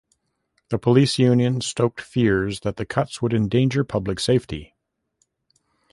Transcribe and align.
The 0.69 0.79
police 0.79 1.19
union 1.19 1.61
stoked 1.61 2.01
fears 2.01 2.61
that 2.61 2.77
the 2.77 2.87
cuts 2.87 3.21
would 3.21 3.35
endanger 3.35 3.83
public 3.83 4.19
safety. 4.19 4.73